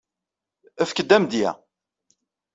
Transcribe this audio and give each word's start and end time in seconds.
Efk-d 0.81 1.09
amedya. 1.15 1.51